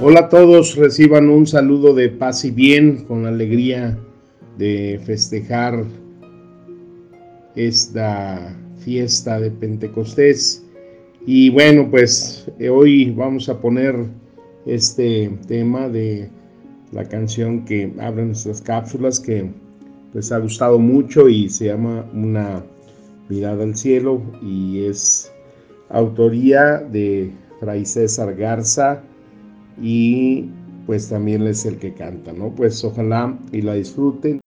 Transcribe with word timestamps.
Hola 0.00 0.20
a 0.20 0.28
todos, 0.28 0.74
reciban 0.74 1.28
un 1.28 1.46
saludo 1.46 1.94
de 1.94 2.08
paz 2.08 2.44
y 2.44 2.50
bien, 2.50 3.04
con 3.04 3.26
alegría 3.26 3.96
de 4.58 5.00
festejar 5.04 5.84
esta 7.54 8.56
fiesta 8.78 9.38
de 9.38 9.52
Pentecostés. 9.52 10.64
Y 11.24 11.48
bueno, 11.50 11.88
pues 11.92 12.50
eh, 12.58 12.70
hoy 12.70 13.12
vamos 13.12 13.48
a 13.48 13.60
poner 13.60 13.94
este 14.66 15.30
tema 15.46 15.88
de 15.88 16.28
la 16.90 17.04
canción 17.04 17.64
que 17.64 17.92
abre 18.00 18.24
nuestras 18.24 18.60
cápsulas 18.60 19.20
que 19.20 19.48
les 20.12 20.32
ha 20.32 20.38
gustado 20.38 20.80
mucho 20.80 21.28
y 21.28 21.48
se 21.48 21.66
llama 21.66 22.04
Una 22.12 22.64
mirada 23.28 23.62
al 23.62 23.76
cielo 23.76 24.20
y 24.42 24.86
es 24.86 25.32
autoría 25.88 26.78
de 26.78 27.30
Fray 27.60 27.86
César 27.86 28.34
Garza 28.34 29.04
y 29.80 30.50
pues 30.86 31.08
también 31.08 31.46
es 31.46 31.64
el 31.64 31.78
que 31.78 31.94
canta, 31.94 32.32
¿no? 32.32 32.50
Pues 32.54 32.84
ojalá 32.84 33.38
y 33.52 33.62
la 33.62 33.74
disfruten. 33.74 34.40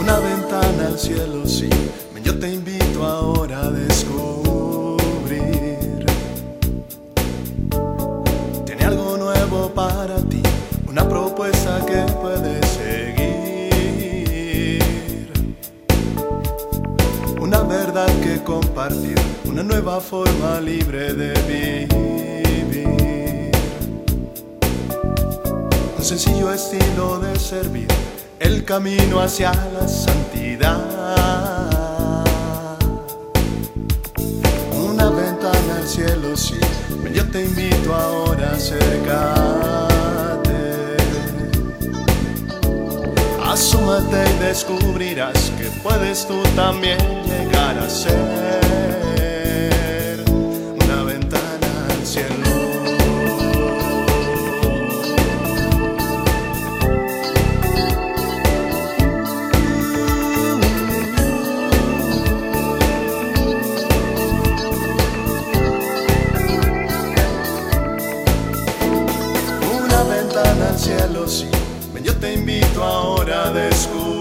Una 0.00 0.18
ventana 0.18 0.88
al 0.88 0.98
cielo, 0.98 1.46
sí. 1.46 1.79
Puedes 12.20 12.66
seguir. 12.66 13.30
Una 17.40 17.62
verdad 17.62 18.08
que 18.22 18.42
compartir, 18.42 19.16
una 19.46 19.62
nueva 19.62 20.00
forma 20.00 20.60
libre 20.60 21.14
de 21.14 21.32
vivir. 21.48 21.88
Un 25.96 26.04
sencillo 26.04 26.52
estilo 26.52 27.18
de 27.18 27.38
servir, 27.38 27.88
el 28.38 28.64
camino 28.64 29.20
hacia 29.20 29.52
la 29.52 29.88
santidad. 29.88 30.80
Una 34.72 35.10
ventana 35.10 35.76
al 35.76 35.88
cielo, 35.88 36.36
sí, 36.36 36.58
yo 37.14 37.24
te 37.30 37.44
invito 37.44 37.94
ahora 37.94 38.50
a 38.50 38.54
acercarte. 38.54 38.89
Descubrirás 44.50 45.52
que 45.56 45.66
puedes 45.80 46.26
tú 46.26 46.42
también 46.56 46.98
llegar 47.24 47.78
a 47.78 47.88
ser 47.88 48.10
una 50.82 51.04
ventana 51.04 51.86
al 51.88 52.04
cielo. 52.04 52.34
Una 69.84 70.02
ventana 70.02 70.70
al 70.70 70.76
cielo, 70.76 71.28
sí. 71.28 71.46
Ven, 71.94 72.02
yo 72.02 72.16
te 72.16 72.34
invito 72.34 72.82
ahora 72.82 73.46
a 73.46 73.52
descubrir. 73.52 74.19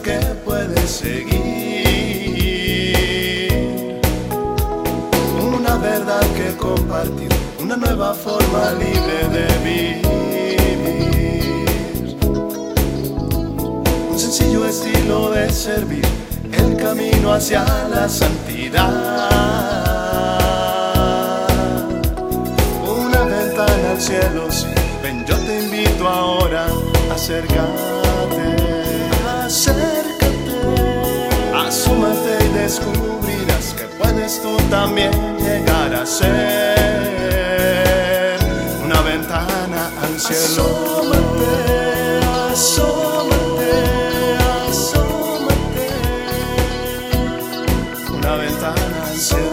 Que 0.00 0.18
puedes 0.44 0.90
seguir. 0.90 1.32
Una 5.42 5.76
verdad 5.76 6.22
que 6.34 6.56
compartir, 6.56 7.28
una 7.60 7.76
nueva 7.76 8.14
forma 8.14 8.72
libre 8.78 9.28
de 9.36 9.46
vivir. 9.64 10.02
Un 14.10 14.18
sencillo 14.18 14.64
estilo 14.66 15.30
de 15.30 15.50
servir, 15.50 16.06
el 16.52 16.76
camino 16.76 17.34
hacia 17.34 17.64
la 17.90 18.08
santidad. 18.08 18.88
Una 22.88 23.24
ventana 23.24 23.90
al 23.90 24.00
cielo, 24.00 24.50
sí. 24.50 24.68
Ven, 25.02 25.26
yo 25.26 25.36
te 25.36 25.64
invito 25.64 26.08
ahora, 26.08 26.66
acércate, 27.12 27.12
acércate, 27.12 28.11
descubrirás 32.72 33.74
que 33.74 33.84
puedes 33.98 34.40
tú 34.40 34.56
también 34.70 35.12
llegar 35.36 35.94
a 35.94 36.06
ser 36.06 36.78
una 38.82 39.02
ventana 39.02 39.90
al 40.00 40.18
cielo. 40.18 40.40
Asómate, 40.40 41.52
asómate, 42.52 43.70
asómate, 44.64 45.88
una 48.16 48.36
ventana 48.36 49.04
al 49.06 49.18
cielo. 49.18 49.52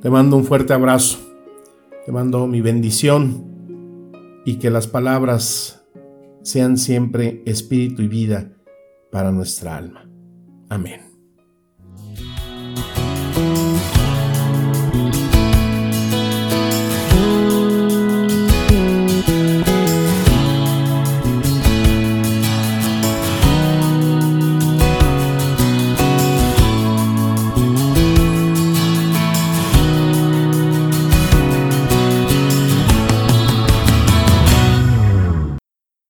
Te 0.00 0.08
mando 0.10 0.36
un 0.36 0.44
fuerte 0.44 0.72
abrazo, 0.72 1.27
te 2.08 2.12
mando 2.12 2.46
mi 2.46 2.62
bendición 2.62 4.40
y 4.46 4.56
que 4.56 4.70
las 4.70 4.86
palabras 4.86 5.84
sean 6.42 6.78
siempre 6.78 7.42
espíritu 7.44 8.00
y 8.00 8.08
vida 8.08 8.50
para 9.12 9.30
nuestra 9.30 9.76
alma. 9.76 10.08
Amén. 10.70 11.07